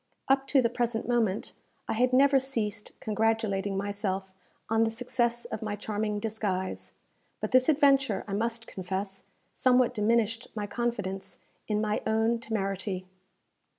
[0.27, 1.53] Up to the present moment
[1.87, 4.33] I had never ceased congratulating myself
[4.67, 6.93] on the success of my charming disguise;
[7.39, 11.37] but this adventure, I must confess, somewhat diminished my confidence
[11.67, 13.05] in my own temerity.